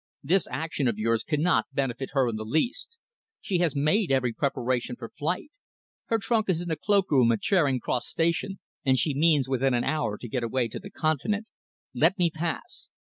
[0.23, 2.97] "This action of yours cannot benefit her in the least.
[3.39, 5.51] She has made every preparation for flight.
[6.07, 9.83] Her trunk is in the cloakroom at Charing Cross Station, and she means within an
[9.83, 11.49] hour to get away to the Continent.
[11.93, 12.87] Let me pass."